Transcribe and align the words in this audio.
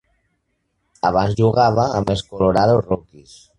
Abans 1.09 1.35
jugava 1.41 1.85
amb 2.01 2.11
els 2.17 2.25
Colorado 2.33 2.83
Rockies. 2.89 3.41